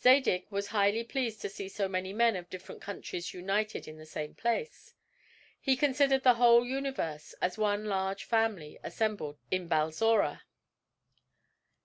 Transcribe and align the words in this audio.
Zadig 0.00 0.46
was 0.52 0.68
highly 0.68 1.02
pleased 1.02 1.40
to 1.40 1.48
see 1.48 1.68
so 1.68 1.88
many 1.88 2.12
men 2.12 2.36
of 2.36 2.48
different 2.48 2.80
countries 2.80 3.34
united 3.34 3.88
in 3.88 3.96
the 3.98 4.06
same 4.06 4.32
place. 4.32 4.94
He 5.60 5.74
considered 5.74 6.22
the 6.22 6.34
whole 6.34 6.64
universe 6.64 7.34
as 7.42 7.58
one 7.58 7.86
large 7.86 8.22
family 8.22 8.78
assembled 8.84 9.40
at 9.50 9.68
Balzora. 9.68 10.42